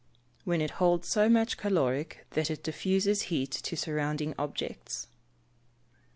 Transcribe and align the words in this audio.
_When 0.45 0.61
it 0.61 0.71
holds 0.81 1.07
so 1.07 1.29
much 1.29 1.57
caloric 1.57 2.25
that 2.31 2.49
it 2.49 2.63
diffuses 2.63 3.21
heat 3.29 3.51
to 3.51 3.77
surrounding 3.77 4.33
objects. 4.35 5.05